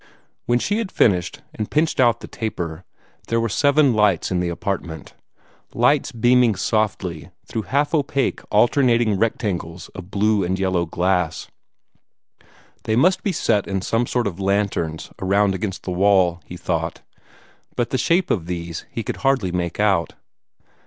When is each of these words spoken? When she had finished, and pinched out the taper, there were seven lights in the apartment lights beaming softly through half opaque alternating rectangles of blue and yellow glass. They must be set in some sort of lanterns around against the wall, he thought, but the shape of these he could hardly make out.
When 0.47 0.57
she 0.57 0.79
had 0.79 0.91
finished, 0.91 1.43
and 1.53 1.69
pinched 1.69 1.99
out 1.99 2.21
the 2.21 2.27
taper, 2.27 2.85
there 3.27 3.39
were 3.39 3.45
seven 3.47 3.93
lights 3.93 4.31
in 4.31 4.39
the 4.39 4.49
apartment 4.49 5.13
lights 5.75 6.11
beaming 6.11 6.55
softly 6.55 7.29
through 7.45 7.61
half 7.69 7.93
opaque 7.93 8.41
alternating 8.49 9.19
rectangles 9.19 9.89
of 9.89 10.09
blue 10.09 10.43
and 10.43 10.57
yellow 10.57 10.87
glass. 10.87 11.49
They 12.85 12.95
must 12.95 13.21
be 13.21 13.31
set 13.31 13.67
in 13.67 13.81
some 13.83 14.07
sort 14.07 14.25
of 14.25 14.39
lanterns 14.39 15.11
around 15.21 15.53
against 15.53 15.83
the 15.83 15.91
wall, 15.91 16.41
he 16.47 16.57
thought, 16.57 17.03
but 17.75 17.91
the 17.91 17.99
shape 17.99 18.31
of 18.31 18.47
these 18.47 18.87
he 18.89 19.03
could 19.03 19.17
hardly 19.17 19.51
make 19.51 19.79
out. 19.79 20.13